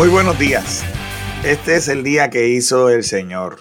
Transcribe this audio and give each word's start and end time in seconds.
Muy 0.00 0.08
buenos 0.08 0.38
días. 0.38 0.82
Este 1.44 1.76
es 1.76 1.86
el 1.88 2.02
día 2.02 2.30
que 2.30 2.48
hizo 2.48 2.88
el 2.88 3.04
Señor. 3.04 3.58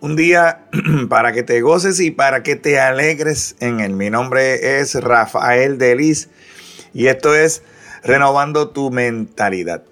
Un 0.00 0.16
día 0.16 0.64
para 1.10 1.34
que 1.34 1.42
te 1.42 1.60
goces 1.60 2.00
y 2.00 2.10
para 2.10 2.42
que 2.42 2.56
te 2.56 2.80
alegres 2.80 3.56
en 3.60 3.80
él. 3.80 3.92
Mi 3.92 4.08
nombre 4.08 4.80
es 4.80 4.94
Rafael 4.94 5.76
Delis 5.76 6.30
y 6.94 7.08
esto 7.08 7.34
es 7.34 7.62
Renovando 8.02 8.70
tu 8.70 8.90
mentalidad. 8.90 9.82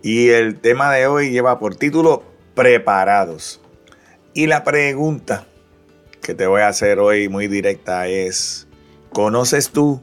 Y 0.00 0.30
el 0.30 0.58
tema 0.60 0.90
de 0.90 1.06
hoy 1.06 1.28
lleva 1.28 1.58
por 1.58 1.76
título 1.76 2.24
Preparados. 2.54 3.60
Y 4.32 4.46
la 4.46 4.64
pregunta 4.64 5.46
que 6.22 6.32
te 6.32 6.46
voy 6.46 6.62
a 6.62 6.68
hacer 6.68 7.00
hoy 7.00 7.28
muy 7.28 7.48
directa 7.48 8.08
es, 8.08 8.66
¿conoces 9.12 9.68
tú 9.68 10.00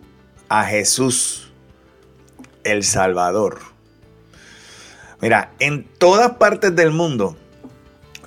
a 0.50 0.66
Jesús 0.66 1.52
el 2.64 2.84
Salvador? 2.84 3.73
Mira, 5.24 5.54
en 5.60 5.86
todas 5.86 6.32
partes 6.32 6.76
del 6.76 6.92
mundo 6.92 7.38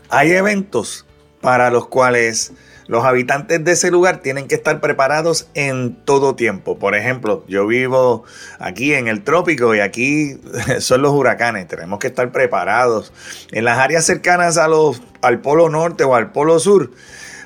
hay 0.09 0.33
eventos 0.33 1.05
para 1.43 1.69
los 1.71 1.89
cuales 1.89 2.55
los 2.87 3.05
habitantes 3.05 3.63
de 3.63 3.73
ese 3.73 3.91
lugar 3.91 4.23
tienen 4.23 4.49
que 4.49 4.55
estar 4.55 4.81
preparados 4.81 5.47
en 5.53 5.95
todo 6.07 6.37
tiempo. 6.37 6.79
Por 6.79 6.95
ejemplo, 6.95 7.45
yo 7.49 7.67
vivo 7.67 8.25
aquí 8.59 8.95
en 8.95 9.09
el 9.09 9.25
trópico 9.25 9.75
y 9.75 9.81
aquí 9.81 10.41
son 10.79 11.03
los 11.03 11.13
huracanes. 11.13 11.69
Tenemos 11.69 11.99
que 11.99 12.07
estar 12.07 12.33
preparados. 12.33 13.13
En 13.53 13.67
las 13.67 13.77
áreas 13.79 14.07
cercanas 14.07 14.57
a 14.57 14.67
los, 14.67 15.03
al 15.21 15.43
polo 15.43 15.69
norte 15.69 16.03
o 16.03 16.15
al 16.15 16.33
polo 16.33 16.59
sur, 16.61 16.93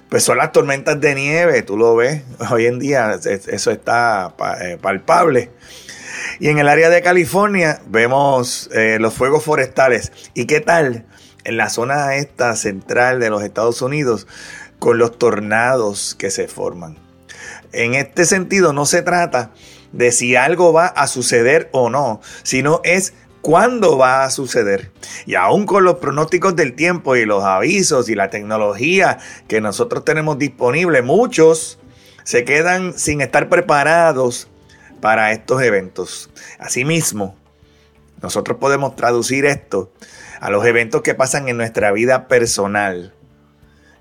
pues 0.09 0.23
son 0.23 0.39
las 0.39 0.53
tormentas 0.53 1.01
de 1.01 1.17
nieve. 1.17 1.63
Tú 1.63 1.77
lo 1.77 1.97
ves. 1.97 2.23
Hoy 2.53 2.67
en 2.67 2.79
día 2.79 3.19
eso 3.25 3.73
está 3.73 4.33
eh, 4.61 4.79
palpable. 4.81 5.51
Y 6.41 6.49
en 6.49 6.59
el 6.59 6.69
área 6.69 6.89
de 6.89 7.03
California 7.03 7.83
vemos 7.87 8.71
eh, 8.73 8.97
los 8.99 9.13
fuegos 9.13 9.45
forestales. 9.45 10.11
¿Y 10.33 10.47
qué 10.47 10.61
tal 10.61 11.05
en 11.45 11.59
la 11.59 11.69
zona 11.69 12.17
esta 12.17 12.57
central 12.57 13.21
de 13.21 13.29
los 13.29 13.43
Estados 13.43 13.83
Unidos 13.83 14.27
con 14.79 14.97
los 14.97 15.19
tornados 15.19 16.15
que 16.19 16.31
se 16.31 16.49
forman? 16.49 16.97
En 17.73 17.95
este 17.95 18.25
sentido 18.25 18.73
no 18.73 18.87
se 18.87 19.03
trata 19.03 19.51
de 19.93 20.13
si 20.13 20.35
algo 20.35 20.73
va 20.73 20.87
a 20.87 21.09
suceder 21.09 21.69
o 21.73 21.91
no, 21.91 22.23
sino 22.43 22.81
es 22.85 23.13
cuándo 23.43 23.99
va 23.99 24.25
a 24.25 24.31
suceder. 24.31 24.93
Y 25.27 25.35
aún 25.35 25.67
con 25.67 25.85
los 25.85 25.97
pronósticos 25.97 26.57
del 26.57 26.73
tiempo 26.73 27.17
y 27.17 27.27
los 27.27 27.45
avisos 27.45 28.09
y 28.09 28.15
la 28.15 28.31
tecnología 28.31 29.19
que 29.47 29.61
nosotros 29.61 30.07
tenemos 30.07 30.39
disponible, 30.39 31.03
muchos 31.03 31.79
se 32.25 32.45
quedan 32.45 32.99
sin 32.99 33.21
estar 33.21 33.51
preparados 33.51 34.49
para 35.01 35.33
estos 35.33 35.63
eventos. 35.63 36.31
Asimismo, 36.59 37.37
nosotros 38.23 38.59
podemos 38.59 38.97
traducir 38.97 39.47
esto 39.47 39.93
a 40.41 40.51
los 40.51 40.65
eventos 40.65 41.03
que 41.03 41.15
pasan 41.15 41.49
en 41.49 41.57
nuestra 41.57 41.93
vida 41.93 42.29
personal 42.29 43.15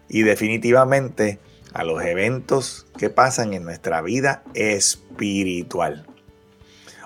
y 0.08 0.24
definitivamente 0.24 1.40
a 1.74 1.84
los 1.84 2.04
eventos 2.04 2.88
que 2.98 3.10
pasan 3.10 3.54
en 3.54 3.64
nuestra 3.64 4.02
vida 4.02 4.44
espiritual. 4.54 6.06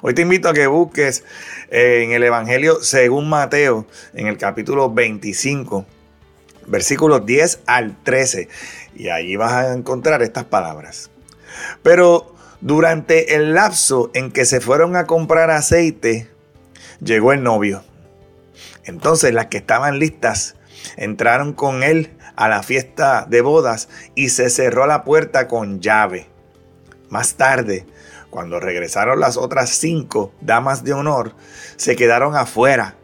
Hoy 0.01 0.13
te 0.13 0.21
invito 0.21 0.49
a 0.49 0.53
que 0.53 0.67
busques 0.67 1.23
eh, 1.69 2.03
en 2.03 2.11
el 2.11 2.23
Evangelio 2.23 2.81
según 2.81 3.29
Mateo, 3.29 3.87
en 4.13 4.27
el 4.27 4.37
capítulo 4.37 4.91
25, 4.91 5.85
versículos 6.67 7.25
10 7.25 7.61
al 7.65 8.01
13, 8.03 8.49
y 8.95 9.09
allí 9.09 9.35
vas 9.35 9.53
a 9.53 9.73
encontrar 9.73 10.21
estas 10.21 10.43
palabras. 10.45 11.09
Pero 11.83 12.32
durante 12.63 13.35
el 13.35 13.53
lapso 13.53 14.09
en 14.13 14.31
que 14.31 14.45
se 14.45 14.61
fueron 14.61 14.95
a 14.95 15.05
comprar 15.05 15.51
aceite, 15.51 16.29
llegó 17.01 17.33
el 17.33 17.43
novio. 17.43 17.83
Entonces 18.85 19.33
las 19.33 19.47
que 19.47 19.57
estaban 19.57 19.99
listas 19.99 20.55
entraron 20.95 21.51
con 21.51 21.83
él 21.83 22.13
a 22.37 22.47
la 22.47 22.63
fiesta 22.63 23.25
de 23.29 23.41
bodas 23.41 23.89
y 24.15 24.29
se 24.29 24.49
cerró 24.49 24.87
la 24.87 25.03
puerta 25.03 25.49
con 25.49 25.81
llave. 25.81 26.29
Más 27.09 27.35
tarde, 27.35 27.85
cuando 28.29 28.61
regresaron 28.61 29.19
las 29.19 29.35
otras 29.35 29.71
cinco 29.71 30.33
damas 30.39 30.85
de 30.85 30.93
honor, 30.93 31.35
se 31.75 31.97
quedaron 31.97 32.33
afuera 32.33 32.95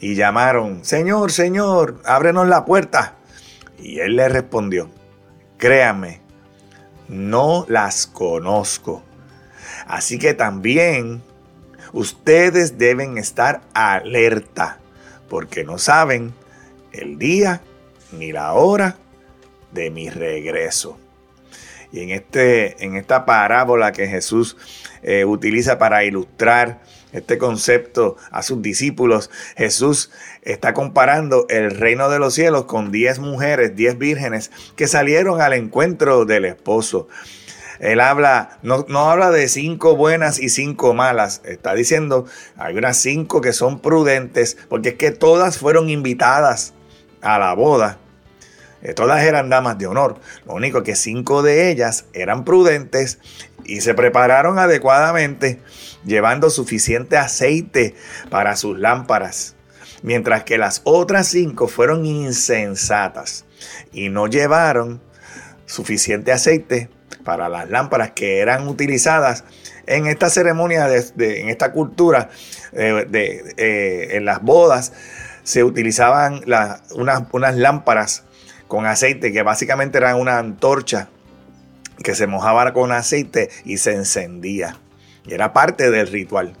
y 0.00 0.14
llamaron, 0.14 0.82
Señor, 0.82 1.30
Señor, 1.30 2.00
ábrenos 2.06 2.48
la 2.48 2.64
puerta. 2.64 3.16
Y 3.78 4.00
él 4.00 4.16
le 4.16 4.30
respondió, 4.30 4.88
créame, 5.58 6.23
no 7.08 7.66
las 7.68 8.06
conozco. 8.06 9.02
Así 9.86 10.18
que 10.18 10.34
también 10.34 11.22
ustedes 11.92 12.78
deben 12.78 13.18
estar 13.18 13.62
alerta, 13.74 14.78
porque 15.28 15.64
no 15.64 15.78
saben 15.78 16.34
el 16.92 17.18
día 17.18 17.60
ni 18.12 18.32
la 18.32 18.52
hora 18.54 18.96
de 19.72 19.90
mi 19.90 20.08
regreso. 20.08 20.98
Y 21.92 22.00
en, 22.00 22.10
este, 22.10 22.84
en 22.84 22.96
esta 22.96 23.24
parábola 23.24 23.92
que 23.92 24.08
Jesús 24.08 24.56
eh, 25.02 25.24
utiliza 25.24 25.78
para 25.78 26.04
ilustrar 26.04 26.80
este 27.14 27.38
concepto 27.38 28.16
a 28.30 28.42
sus 28.42 28.60
discípulos, 28.60 29.30
Jesús 29.56 30.10
está 30.42 30.74
comparando 30.74 31.46
el 31.48 31.70
reino 31.70 32.10
de 32.10 32.18
los 32.18 32.34
cielos 32.34 32.66
con 32.66 32.92
10 32.92 33.20
mujeres, 33.20 33.74
10 33.74 33.98
vírgenes 33.98 34.50
que 34.76 34.86
salieron 34.86 35.40
al 35.40 35.54
encuentro 35.54 36.26
del 36.26 36.44
esposo. 36.44 37.08
Él 37.80 38.00
habla, 38.00 38.58
no, 38.62 38.84
no, 38.88 39.10
habla 39.10 39.30
de 39.30 39.48
cinco 39.48 39.96
buenas 39.96 40.38
y 40.38 40.48
cinco 40.48 40.94
malas. 40.94 41.40
Está 41.44 41.74
diciendo, 41.74 42.26
hay 42.56 42.76
unas 42.76 42.96
cinco 42.96 43.40
que 43.40 43.52
son 43.52 43.80
prudentes, 43.80 44.56
porque 44.68 44.90
es 44.90 44.94
que 44.94 45.10
todas 45.10 45.58
fueron 45.58 45.90
invitadas 45.90 46.74
a 47.20 47.38
la 47.38 47.54
boda. 47.54 47.98
Eh, 48.84 48.92
todas 48.92 49.24
eran 49.24 49.48
damas 49.48 49.78
de 49.78 49.86
honor. 49.86 50.20
Lo 50.46 50.52
único 50.54 50.82
que 50.82 50.94
cinco 50.94 51.42
de 51.42 51.70
ellas 51.70 52.04
eran 52.12 52.44
prudentes 52.44 53.18
y 53.64 53.80
se 53.80 53.94
prepararon 53.94 54.58
adecuadamente, 54.58 55.58
llevando 56.04 56.50
suficiente 56.50 57.16
aceite 57.16 57.94
para 58.28 58.56
sus 58.56 58.78
lámparas. 58.78 59.56
Mientras 60.02 60.44
que 60.44 60.58
las 60.58 60.82
otras 60.84 61.28
cinco 61.28 61.66
fueron 61.66 62.04
insensatas 62.04 63.46
y 63.90 64.10
no 64.10 64.26
llevaron 64.26 65.00
suficiente 65.64 66.30
aceite 66.30 66.90
para 67.24 67.48
las 67.48 67.70
lámparas 67.70 68.10
que 68.10 68.40
eran 68.40 68.68
utilizadas 68.68 69.44
en 69.86 70.06
esta 70.06 70.28
ceremonia, 70.28 70.88
de, 70.88 71.40
en 71.40 71.48
esta 71.48 71.72
cultura, 71.72 72.28
eh, 72.72 73.06
de, 73.08 73.54
eh, 73.56 74.16
en 74.16 74.26
las 74.26 74.42
bodas, 74.42 74.92
se 75.42 75.64
utilizaban 75.64 76.42
unas, 76.94 77.22
unas 77.32 77.56
lámparas 77.56 78.24
con 78.74 78.86
aceite 78.86 79.32
que 79.32 79.44
básicamente 79.44 79.98
eran 79.98 80.16
una 80.16 80.36
antorcha 80.36 81.08
que 82.02 82.16
se 82.16 82.26
mojaba 82.26 82.72
con 82.72 82.90
aceite 82.90 83.48
y 83.64 83.78
se 83.78 83.94
encendía. 83.94 84.78
Y 85.24 85.32
era 85.32 85.52
parte 85.52 85.92
del 85.92 86.08
ritual. 86.08 86.56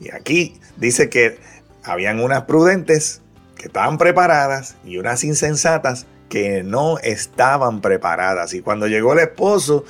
Y 0.00 0.10
aquí 0.12 0.58
dice 0.78 1.10
que 1.10 1.38
habían 1.84 2.20
unas 2.20 2.44
prudentes 2.44 3.20
que 3.54 3.66
estaban 3.66 3.98
preparadas 3.98 4.76
y 4.82 4.96
unas 4.96 5.24
insensatas 5.24 6.06
que 6.30 6.62
no 6.62 6.98
estaban 7.00 7.82
preparadas. 7.82 8.54
Y 8.54 8.62
cuando 8.62 8.86
llegó 8.86 9.12
el 9.12 9.18
esposo, 9.18 9.84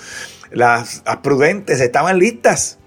las, 0.50 1.04
las 1.06 1.18
prudentes 1.18 1.80
estaban 1.80 2.18
listas 2.18 2.80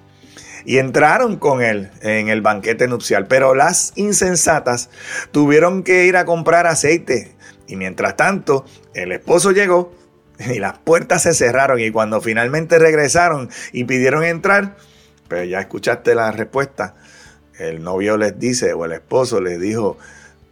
y 0.66 0.80
entraron 0.80 1.38
con 1.38 1.62
él 1.62 1.92
en 2.02 2.28
el 2.28 2.42
banquete 2.42 2.90
nupcial. 2.90 3.26
Pero 3.28 3.56
las 3.56 3.94
insensatas 3.96 4.90
tuvieron 5.32 5.82
que 5.82 6.08
ir 6.08 6.18
a 6.18 6.26
comprar 6.26 6.68
aceite. 6.68 7.35
Y 7.68 7.76
mientras 7.76 8.16
tanto, 8.16 8.66
el 8.94 9.12
esposo 9.12 9.52
llegó 9.52 9.94
y 10.40 10.60
las 10.60 10.78
puertas 10.78 11.24
se 11.24 11.34
cerraron. 11.34 11.80
Y 11.80 11.92
cuando 11.92 12.22
finalmente 12.22 12.80
regresaron 12.80 13.50
y 13.72 13.86
pidieron 13.86 14.24
entrar, 14.24 14.76
pues 15.28 15.50
ya 15.50 15.60
escuchaste 15.60 16.16
la 16.16 16.32
respuesta. 16.32 16.96
El 17.58 17.84
novio 17.84 18.18
les 18.18 18.38
dice, 18.38 18.74
o 18.74 18.86
el 18.86 18.92
esposo 18.92 19.40
les 19.40 19.60
dijo, 19.60 19.98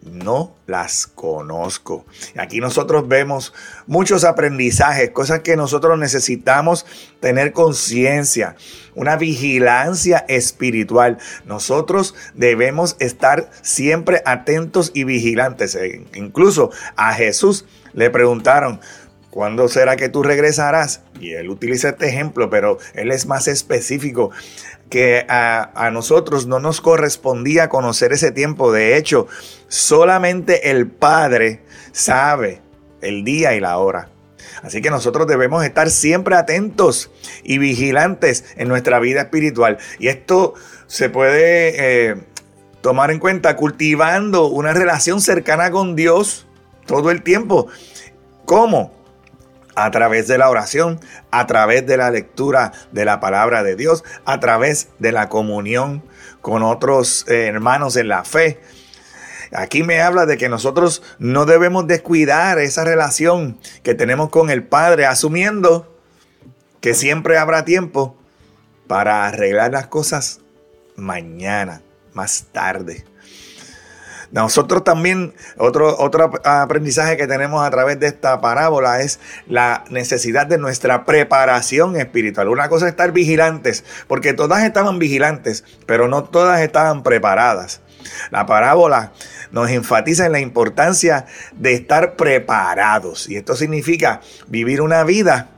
no 0.06 0.56
las 0.68 1.08
conozco. 1.08 2.06
Aquí 2.38 2.60
nosotros 2.60 3.08
vemos 3.08 3.54
muchos 3.88 4.24
aprendizajes, 4.24 5.12
cosas 5.12 5.42
que 5.42 5.56
nosotros 5.56 5.98
necesitamos 5.98 6.86
tener 7.20 7.54
conciencia, 7.54 8.56
una 8.96 9.16
vigilancia 9.16 10.26
espiritual. 10.28 11.18
Nosotros 11.46 12.16
debemos 12.34 12.96
estar 13.00 13.50
siempre 13.62 14.22
atentos 14.26 14.92
y 14.94 15.04
vigilantes. 15.04 15.76
E 15.76 16.06
incluso 16.16 16.72
a 16.96 17.14
Jesús 17.14 17.66
le 17.94 18.10
preguntaron, 18.10 18.80
¿cuándo 19.34 19.68
será 19.68 19.96
que 19.96 20.10
tú 20.10 20.22
regresarás? 20.22 21.02
Y 21.20 21.34
él 21.34 21.50
utiliza 21.50 21.90
este 21.90 22.08
ejemplo, 22.08 22.52
pero 22.52 22.78
él 22.94 23.12
es 23.12 23.26
más 23.26 23.48
específico 23.48 24.30
que 24.92 25.26
a, 25.28 25.90
nosotros 25.92 26.46
no 26.46 26.60
nos 26.60 26.82
correspondía 26.82 27.68
conocer 27.68 28.14
ese 28.14 28.30
tiempo. 28.30 28.72
De 28.72 28.96
hecho, 28.96 29.28
solamente 29.68 30.70
el 30.70 30.86
Padre 30.86 31.64
sabe 31.92 32.62
el 33.02 33.24
día 33.24 33.56
y 33.56 33.60
la 33.60 33.80
hora. 33.80 34.10
Así 34.62 34.84
que 34.84 34.92
nosotros 34.92 35.26
debemos 35.26 35.66
estar 35.66 35.90
siempre 35.90 36.36
atentos 36.36 37.10
y 37.44 37.58
vigilantes 37.58 38.46
en 38.56 38.68
nuestra 38.68 39.00
vida 39.00 39.22
espiritual. 39.22 39.80
Y 39.98 40.10
esto 40.10 40.54
se 40.86 41.10
puede 41.10 42.12
eh, 42.12 42.18
tomar 42.82 43.10
en 43.10 43.18
cuenta 43.18 43.56
cultivando 43.56 44.46
una 44.46 44.74
relación 44.74 45.22
cercana 45.22 45.72
con 45.72 45.96
Dios 45.96 46.46
todo 46.86 47.10
el 47.10 47.24
tiempo. 47.24 47.68
¿Cómo? 48.46 49.03
A 49.76 49.92
través 49.92 50.28
de 50.28 50.38
la 50.38 50.50
oración, 50.50 51.00
a 51.32 51.48
través 51.48 51.86
de 51.86 51.98
la 51.98 52.12
lectura 52.12 52.72
de 52.92 53.06
la 53.06 53.20
palabra 53.20 53.64
de 53.64 53.76
Dios, 53.76 54.04
a 54.26 54.40
través 54.40 54.90
de 55.00 55.12
la 55.12 55.30
comunión 55.30 56.04
con 56.42 56.64
otros 56.64 57.26
eh, 57.28 57.48
hermanos 57.48 57.96
en 57.96 58.08
la 58.08 58.24
fe. 58.24 58.60
Aquí 59.54 59.84
me 59.84 60.02
habla 60.02 60.26
de 60.26 60.38
que 60.38 60.50
nosotros 60.50 61.04
no 61.20 61.46
debemos 61.46 61.88
descuidar 61.88 62.60
esa 62.60 62.84
relación 62.84 63.60
que 63.84 63.94
tenemos 63.94 64.30
con 64.30 64.50
el 64.50 64.64
Padre, 64.64 65.06
asumiendo 65.06 65.96
que 66.82 66.94
siempre 66.94 67.38
habrá 67.38 67.64
tiempo 67.64 68.18
para 68.88 69.28
arreglar 69.28 69.72
las 69.72 69.88
cosas 69.88 70.42
mañana, 70.96 71.82
más 72.14 72.48
tarde. 72.52 73.06
Nosotros 74.34 74.84
también, 74.84 75.36
otro, 75.58 75.96
otro 76.00 76.32
aprendizaje 76.44 77.18
que 77.18 77.28
tenemos 77.28 77.64
a 77.64 77.70
través 77.70 78.00
de 78.00 78.08
esta 78.08 78.42
parábola 78.42 79.02
es 79.02 79.20
la 79.48 79.84
necesidad 79.92 80.48
de 80.48 80.58
nuestra 80.58 81.06
preparación 81.06 81.96
espiritual. 81.96 82.50
Una 82.50 82.68
cosa 82.68 82.88
es 82.88 82.92
estar 82.92 83.12
vigilantes, 83.12 83.86
porque 84.08 84.34
todas 84.34 84.64
estaban 84.64 84.98
vigilantes, 84.98 85.64
pero 85.86 86.08
no 86.08 86.24
todas 86.24 86.62
estaban 86.62 87.04
preparadas. 87.04 87.82
La 88.32 88.48
parábola 88.48 89.12
nos 89.52 89.70
enfatiza 89.70 90.26
en 90.26 90.32
la 90.32 90.40
importancia 90.40 91.28
de 91.56 91.74
estar 91.74 92.16
preparados. 92.16 93.30
Y 93.30 93.36
esto 93.36 93.56
significa 93.56 94.22
vivir 94.48 94.82
una 94.82 95.04
vida 95.04 95.50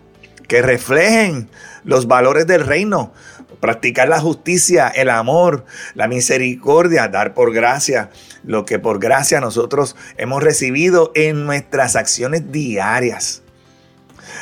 que 0.50 0.62
reflejen 0.62 1.50
los 1.86 2.08
valores 2.08 2.46
del 2.46 2.66
reino, 2.66 3.14
practicar 3.62 4.10
la 4.10 4.20
justicia, 4.20 4.90
el 4.90 5.10
amor, 5.10 5.66
la 5.94 6.10
misericordia, 6.10 7.08
dar 7.08 7.34
por 7.34 7.54
gracia 7.54 8.10
lo 8.46 8.66
que 8.66 8.80
por 8.80 9.00
gracia 9.00 9.40
nosotros 9.40 9.96
hemos 10.18 10.44
recibido 10.44 11.12
en 11.16 11.46
nuestras 11.46 11.96
acciones 11.96 12.52
diarias. 12.52 13.45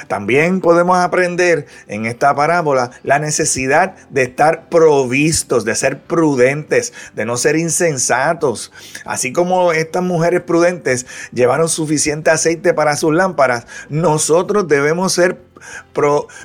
También 0.08 0.62
podemos 0.62 0.98
aprender 0.98 1.66
en 1.88 2.06
esta 2.06 2.36
parábola 2.36 2.92
la 3.04 3.20
necesidad 3.20 3.96
de 4.10 4.24
estar 4.24 4.70
provistos, 4.70 5.66
de 5.66 5.76
ser 5.76 6.00
prudentes, 6.02 6.94
de 7.16 7.26
no 7.26 7.38
ser 7.38 7.56
insensatos. 7.56 8.72
Así 9.06 9.34
como 9.34 9.74
estas 9.74 10.04
mujeres 10.04 10.42
prudentes 10.42 11.06
llevaron 11.32 11.70
suficiente 11.70 12.32
aceite 12.32 12.74
para 12.74 12.96
sus 12.96 13.14
lámparas, 13.14 13.68
nosotros 13.90 14.68
debemos 14.68 15.14
ser 15.14 15.38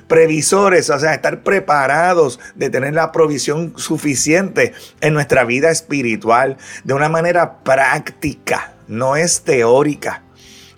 previsores, 0.06 0.90
o 0.90 0.98
sea, 0.98 1.14
estar 1.14 1.42
preparados 1.42 2.38
de 2.54 2.70
tener 2.70 2.94
la 2.94 3.12
provisión 3.12 3.74
suficiente 3.76 4.72
en 5.00 5.14
nuestra 5.14 5.44
vida 5.44 5.70
espiritual 5.70 6.56
de 6.84 6.94
una 6.94 7.08
manera 7.08 7.58
práctica, 7.64 8.74
no 8.86 9.16
es 9.16 9.42
teórica. 9.42 10.22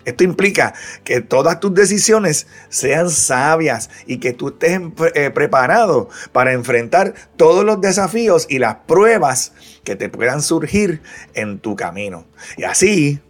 Esto 0.05 0.23
implica 0.23 0.73
que 1.03 1.21
todas 1.21 1.59
tus 1.59 1.73
decisiones 1.73 2.47
sean 2.69 3.09
sabias 3.09 3.89
y 4.05 4.17
que 4.17 4.33
tú 4.33 4.49
estés 4.49 4.79
eh, 5.15 5.29
preparado 5.29 6.09
para 6.31 6.53
enfrentar 6.53 7.13
todos 7.37 7.63
los 7.63 7.81
desafíos 7.81 8.47
y 8.49 8.59
las 8.59 8.75
pruebas 8.87 9.53
que 9.83 9.95
te 9.95 10.09
puedan 10.09 10.41
surgir 10.41 11.01
en 11.33 11.59
tu 11.59 11.75
camino. 11.75 12.25
Y 12.57 12.63
así 12.63 13.21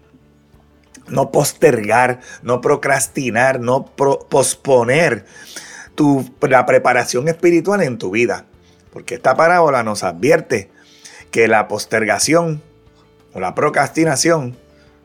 no 1.08 1.32
postergar, 1.32 2.22
no 2.42 2.62
procrastinar, 2.62 3.60
no 3.60 3.86
posponer 3.86 5.26
tu, 5.96 6.34
la 6.42 6.66
preparación 6.66 7.28
espiritual 7.28 7.82
en 7.82 7.98
tu 7.98 8.12
vida. 8.12 8.46
Porque 8.92 9.16
esta 9.16 9.36
parábola 9.36 9.84
nos 9.84 10.04
advierte 10.04 10.70
que 11.32 11.48
la 11.48 11.68
postergación 11.68 12.62
o 13.34 13.40
la 13.40 13.56
procrastinación 13.56 14.58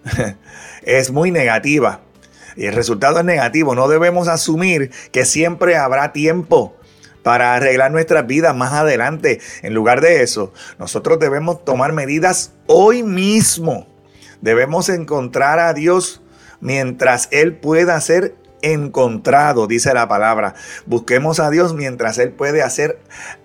es 0.83 1.11
muy 1.11 1.31
negativa. 1.31 2.01
Y 2.57 2.67
el 2.67 2.75
resultado 2.75 3.19
es 3.19 3.25
negativo. 3.25 3.75
No 3.75 3.89
debemos 3.89 4.29
asumir 4.29 4.91
que 5.13 5.25
siempre 5.25 5.77
habrá 5.77 6.13
tiempo 6.13 6.77
para 7.23 7.55
arreglar 7.55 7.91
nuestras 7.91 8.27
vidas 8.27 8.57
más 8.57 8.73
adelante. 8.73 9.41
En 9.63 9.75
lugar 9.75 10.01
de 10.01 10.23
eso, 10.23 10.53
nosotros 10.79 11.19
debemos 11.19 11.65
tomar 11.65 11.93
medidas 11.93 12.53
hoy 12.67 13.03
mismo 13.03 13.87
Debemos 14.41 14.89
encontrar 14.89 15.59
a 15.59 15.73
Dios 15.73 16.23
mientras 16.61 17.29
Él 17.31 17.57
pueda 17.57 18.01
ser 18.01 18.35
encontrado, 18.63 19.67
dice 19.67 19.93
la 19.95 20.09
palabra. 20.09 20.55
Busquemos 20.87 21.41
a 21.41 21.51
Dios 21.51 21.75
mientras 21.75 22.19
Él 22.19 22.31
puede 22.31 22.69
ser 22.71 22.99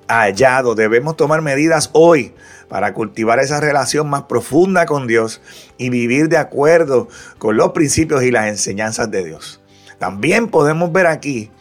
hallado. 0.07 0.75
Debemos 0.75 1.15
tomar 1.15 1.41
medidas 1.41 1.89
hoy 1.93 2.33
para 2.71 2.94
cultivar 2.94 3.38
esa 3.41 3.59
relación 3.59 4.09
más 4.09 4.23
profunda 4.23 4.85
con 4.85 5.06
Dios 5.06 5.41
y 5.77 5.89
vivir 5.89 6.29
de 6.29 6.38
acuerdo 6.38 7.09
con 7.38 7.57
los 7.57 7.73
principios 7.73 8.23
y 8.23 8.31
las 8.31 8.47
enseñanzas 8.47 9.12
de 9.12 9.25
Dios. 9.25 9.59
También 10.00 10.47
podemos 10.47 10.89
ver 10.94 11.06
aquí 11.07 11.51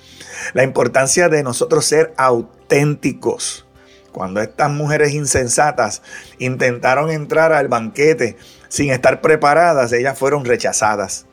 la 0.53 0.62
importancia 0.62 1.29
de 1.29 1.43
nosotros 1.43 1.85
ser 1.85 2.15
auténticos. 2.17 3.67
Cuando 4.12 4.41
estas 4.41 4.71
mujeres 4.71 5.12
insensatas 5.12 6.01
intentaron 6.39 7.11
entrar 7.11 7.53
al 7.53 7.67
banquete 7.67 8.37
sin 8.69 8.93
estar 8.93 9.21
preparadas, 9.21 9.93
ellas 9.93 10.17
fueron 10.17 10.45
rechazadas. 10.45 11.27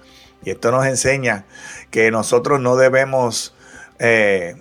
Y 0.44 0.50
esto 0.50 0.72
nos 0.72 0.88
enseña 0.88 1.46
que 1.92 2.10
nosotros 2.10 2.60
no 2.60 2.78
debemos 2.78 3.54
eh, 4.00 4.56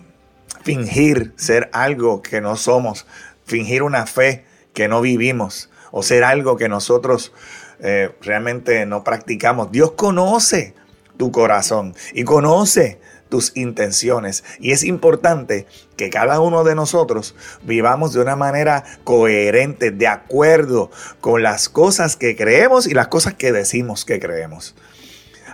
fingir 0.62 1.32
ser 1.36 1.70
algo 1.72 2.20
que 2.20 2.42
no 2.42 2.56
somos, 2.56 3.06
fingir 3.46 3.82
una 3.82 4.04
fe 4.04 4.44
que 4.76 4.88
no 4.88 5.00
vivimos 5.00 5.70
o 5.90 6.02
ser 6.02 6.22
algo 6.22 6.58
que 6.58 6.68
nosotros 6.68 7.32
eh, 7.80 8.10
realmente 8.20 8.84
no 8.84 9.04
practicamos. 9.04 9.72
Dios 9.72 9.92
conoce 9.92 10.74
tu 11.16 11.32
corazón 11.32 11.94
y 12.12 12.24
conoce 12.24 13.00
tus 13.30 13.56
intenciones. 13.56 14.44
Y 14.60 14.72
es 14.72 14.84
importante 14.84 15.66
que 15.96 16.10
cada 16.10 16.40
uno 16.40 16.62
de 16.62 16.74
nosotros 16.74 17.34
vivamos 17.62 18.12
de 18.12 18.20
una 18.20 18.36
manera 18.36 18.84
coherente, 19.02 19.92
de 19.92 20.08
acuerdo 20.08 20.90
con 21.22 21.42
las 21.42 21.70
cosas 21.70 22.16
que 22.16 22.36
creemos 22.36 22.86
y 22.86 22.92
las 22.92 23.08
cosas 23.08 23.32
que 23.32 23.52
decimos 23.52 24.04
que 24.04 24.20
creemos. 24.20 24.74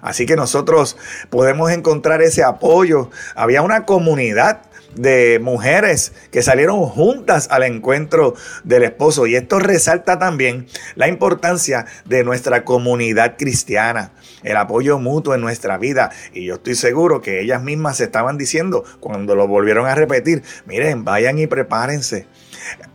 Así 0.01 0.27
que 0.27 0.35
nosotros 0.35 0.97
podemos 1.31 1.71
encontrar 1.71 2.23
ese 2.23 2.43
apoyo. 2.43 3.09
Había 3.37 3.63
una 3.63 3.87
comunidad 3.87 4.63
de 4.95 5.39
mujeres 5.43 6.13
que 6.31 6.43
salieron 6.43 6.81
juntas 6.83 7.49
al 7.51 7.63
encuentro 7.63 8.35
del 8.65 8.83
esposo. 8.83 9.27
Y 9.27 9.37
esto 9.37 9.59
resalta 9.59 10.19
también 10.19 10.67
la 10.95 11.09
importancia 11.09 11.87
de 12.05 12.25
nuestra 12.25 12.65
comunidad 12.65 13.37
cristiana, 13.37 14.13
el 14.43 14.57
apoyo 14.57 14.99
mutuo 14.99 15.35
en 15.35 15.41
nuestra 15.41 15.79
vida. 15.79 16.11
Y 16.33 16.45
yo 16.47 16.55
estoy 16.55 16.75
seguro 16.75 17.21
que 17.21 17.41
ellas 17.41 17.63
mismas 17.63 17.99
se 17.99 18.05
estaban 18.05 18.39
diciendo 18.39 18.85
cuando 19.01 19.35
lo 19.35 19.49
volvieron 19.49 19.87
a 19.87 19.95
repetir, 19.95 20.43
miren, 20.67 21.05
vayan 21.05 21.39
y 21.39 21.47
prepárense 21.47 22.27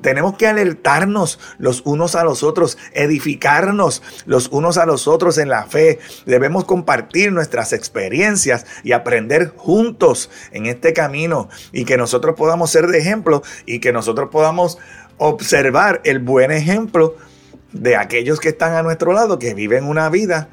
tenemos 0.02 0.38
que 0.38 0.48
alertarnos 0.48 1.40
los 1.58 1.82
unos 1.86 2.16
a 2.16 2.24
los 2.24 2.44
otros, 2.44 2.78
edificarnos 2.94 4.02
los 4.26 4.48
unos 4.50 4.78
a 4.78 4.86
los 4.86 5.08
otros 5.08 5.38
en 5.38 5.50
la 5.50 5.66
fe. 5.66 6.00
Debemos 6.26 6.66
compartir 6.66 7.32
nuestras 7.32 7.74
experiencias 7.74 8.66
y 8.84 8.92
aprender 8.92 9.54
juntos 9.56 10.30
en 10.52 10.66
este 10.66 10.94
camino 10.94 11.50
y 11.72 11.86
que 11.86 11.98
nosotros 11.98 12.36
podamos 12.36 12.72
ser 12.72 12.88
de 12.88 13.00
ejemplo 13.00 13.44
y 13.66 13.80
que 13.80 13.94
nosotros 13.94 14.30
podamos 14.32 14.78
observar 15.18 16.02
el 16.04 16.20
buen 16.20 16.52
ejemplo 16.52 17.16
de 17.72 17.96
aquellos 17.96 18.40
que 18.40 18.50
están 18.50 18.74
a 18.74 18.84
nuestro 18.84 19.14
lado, 19.14 19.40
que 19.40 19.54
viven 19.54 19.84
una 19.84 20.10
vida 20.10 20.50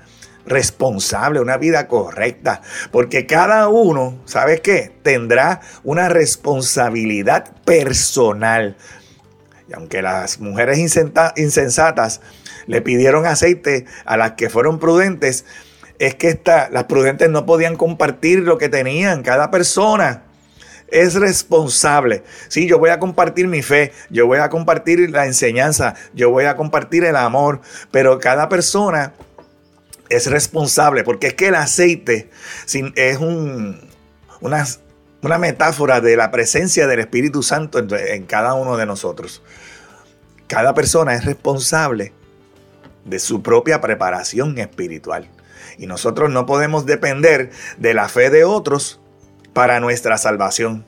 responsable, 0.47 1.41
una 1.41 1.57
vida 1.57 1.89
correcta, 1.89 2.61
porque 2.91 3.27
cada 3.27 3.69
uno, 3.69 4.19
¿sabes 4.25 4.61
qué? 4.61 4.93
Tendrá 5.03 5.61
una 5.83 6.09
responsabilidad 6.09 7.55
personal. 7.65 8.77
Y 9.69 9.73
aunque 9.75 10.03
las 10.03 10.41
mujeres 10.41 10.79
insensatas 10.79 12.21
le 12.67 12.83
pidieron 12.83 13.27
aceite 13.27 13.87
a 14.05 14.17
las 14.17 14.33
que 14.33 14.51
fueron 14.51 14.79
prudentes, 14.79 15.45
es 15.99 16.15
que 16.15 16.41
las 16.71 16.85
prudentes 16.85 17.31
no 17.31 17.47
podían 17.47 17.77
compartir 17.77 18.41
lo 18.41 18.59
que 18.59 18.69
tenían. 18.69 19.23
Cada 19.23 19.51
persona 19.51 20.25
es 20.89 21.15
responsable. 21.15 22.23
Sí, 22.49 22.67
yo 22.67 22.79
voy 22.79 22.91
a 22.91 22.99
compartir 22.99 23.49
mi 23.49 23.63
fe, 23.63 23.93
yo 24.11 24.27
voy 24.27 24.39
a 24.39 24.49
compartir 24.49 25.11
la 25.11 25.27
enseñanza, 25.27 25.95
yo 26.15 26.31
voy 26.31 26.45
a 26.45 26.57
compartir 26.57 27.05
el 27.05 27.17
amor, 27.17 27.61
pero 27.91 28.19
cada 28.19 28.49
persona 28.49 29.13
es 30.09 30.27
responsable 30.27 31.03
porque 31.03 31.29
es 31.29 31.35
que 31.35 31.49
el 31.49 31.55
aceite 31.55 32.31
es 32.97 33.19
un, 33.19 33.81
una 34.41 34.67
una 35.25 35.39
metáfora 35.39 36.03
de 36.03 36.17
la 36.17 36.31
presencia 36.31 36.87
del 36.87 37.01
Espíritu 37.01 37.43
Santo 37.43 37.79
en, 37.79 38.25
cada 38.27 38.53
uno 38.53 38.77
de 38.77 38.85
nosotros. 38.85 39.43
Cada 40.47 40.75
persona 40.75 41.15
es 41.15 41.25
responsable 41.25 42.13
de 43.07 43.19
su 43.19 43.43
propia 43.43 43.81
preparación 43.81 44.59
espiritual. 44.59 45.31
Y 45.79 45.87
nosotros 45.87 46.31
no 46.31 46.45
podemos 46.45 46.85
depender 46.85 47.51
de 47.79 47.95
la 47.95 48.09
fe 48.09 48.29
de 48.29 48.45
otros 48.45 49.01
para 49.55 49.81
nuestra 49.81 50.19
salvación. 50.19 50.85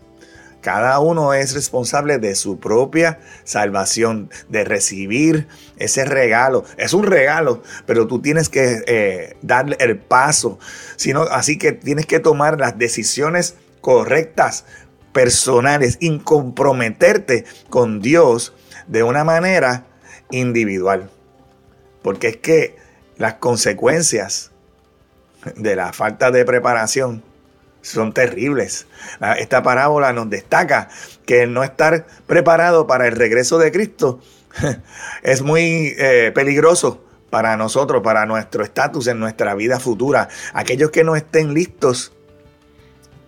Cada 0.61 0.99
uno 0.99 1.33
es 1.33 1.55
responsable 1.55 2.19
de 2.19 2.35
su 2.35 2.59
propia 2.59 3.21
salvación, 3.45 4.31
de 4.51 4.65
recibir 4.65 5.49
ese 5.79 6.05
regalo. 6.05 6.65
Es 6.77 6.93
un 6.93 7.05
regalo, 7.05 7.63
pero 7.87 8.07
tú 8.07 8.21
tienes 8.21 8.51
que 8.51 8.83
eh, 8.87 9.37
darle 9.41 9.77
el 9.81 9.97
paso. 9.97 10.59
Sino, 10.97 11.23
así 11.23 11.57
que 11.57 11.73
tienes 11.73 12.05
que 12.05 12.21
tomar 12.21 12.59
las 12.59 12.79
decisiones 12.79 13.55
correctas, 13.87 14.65
personales, 15.13 15.97
y 16.01 16.19
comprometerte 16.19 17.45
con 17.71 18.01
Dios 18.01 18.53
de 18.89 19.05
una 19.05 19.23
manera 19.23 19.87
individual. 20.33 21.09
Porque 22.03 22.27
es 22.27 22.37
que 22.39 22.75
las 23.17 23.35
consecuencias 23.35 24.51
de 25.55 25.77
la 25.77 25.93
falta 25.93 26.33
de 26.33 26.45
preparación 26.45 27.23
son 27.81 28.13
terribles. 28.13 28.89
Esta 29.39 29.63
parábola 29.63 30.13
nos 30.13 30.29
destaca 30.31 30.89
que 31.25 31.45
el 31.45 31.53
no 31.53 31.63
estar 31.63 32.09
preparado 32.27 32.89
para 32.89 33.07
el 33.07 33.15
regreso 33.15 33.59
de 33.59 33.71
Cristo 33.71 34.19
es 35.23 35.43
muy 35.43 35.95
eh, 35.97 36.33
peligroso 36.35 37.05
para 37.31 37.57
nosotros, 37.57 38.03
para 38.03 38.27
nuestro 38.27 38.65
estatus 38.65 39.07
en 39.07 39.21
nuestra 39.21 39.55
vida 39.55 39.79
futura. 39.79 40.29
Aquellos 40.55 40.91
que 40.91 41.05
no 41.05 41.15
estén 41.15 41.55
listos, 41.55 42.16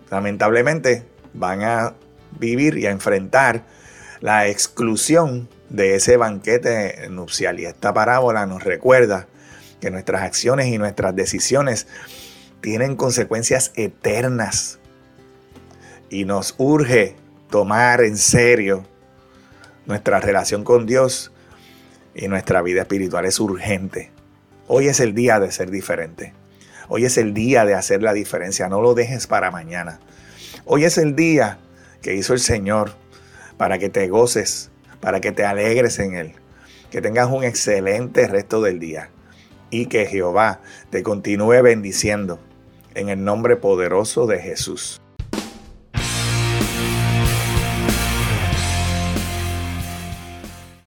lamentablemente, 0.09 1.03
van 1.33 1.63
a 1.63 1.93
vivir 2.39 2.77
y 2.77 2.85
a 2.85 2.91
enfrentar 2.91 3.63
la 4.21 4.47
exclusión 4.47 5.47
de 5.69 5.95
ese 5.95 6.17
banquete 6.17 7.07
nupcial. 7.09 7.59
Y 7.59 7.65
esta 7.65 7.93
parábola 7.93 8.45
nos 8.45 8.63
recuerda 8.63 9.27
que 9.79 9.91
nuestras 9.91 10.23
acciones 10.23 10.67
y 10.67 10.77
nuestras 10.77 11.15
decisiones 11.15 11.87
tienen 12.61 12.95
consecuencias 12.95 13.71
eternas. 13.75 14.79
Y 16.09 16.25
nos 16.25 16.55
urge 16.57 17.15
tomar 17.49 18.01
en 18.01 18.17
serio 18.17 18.83
nuestra 19.85 20.19
relación 20.19 20.63
con 20.63 20.85
Dios 20.85 21.31
y 22.15 22.27
nuestra 22.27 22.61
vida 22.61 22.81
espiritual. 22.81 23.25
Es 23.25 23.39
urgente. 23.39 24.11
Hoy 24.67 24.87
es 24.87 24.99
el 24.99 25.13
día 25.13 25.39
de 25.39 25.51
ser 25.51 25.71
diferente. 25.71 26.33
Hoy 26.91 27.05
es 27.05 27.19
el 27.19 27.35
día 27.35 27.65
de 27.65 27.75
hacer 27.75 28.01
la 28.01 28.13
diferencia. 28.13 28.67
No 28.67 28.81
lo 28.81 28.95
dejes 28.95 29.27
para 29.27 29.51
mañana. 29.51 29.99
Hoy 30.65 30.85
es 30.85 30.97
el 30.97 31.15
día 31.15 31.59
que 32.01 32.15
hizo 32.15 32.33
el 32.33 32.39
Señor 32.39 32.93
para 33.57 33.77
que 33.77 33.89
te 33.89 34.07
goces, 34.07 34.71
para 34.99 35.21
que 35.21 35.31
te 35.31 35.45
alegres 35.45 35.99
en 35.99 36.15
Él. 36.15 36.33
Que 36.89 36.99
tengas 36.99 37.29
un 37.29 37.43
excelente 37.43 38.27
resto 38.27 38.63
del 38.63 38.79
día 38.79 39.11
y 39.69 39.85
que 39.85 40.07
Jehová 40.07 40.61
te 40.89 41.03
continúe 41.03 41.61
bendiciendo 41.61 42.39
en 42.95 43.09
el 43.09 43.23
nombre 43.23 43.55
poderoso 43.55 44.25
de 44.25 44.39
Jesús. 44.39 44.99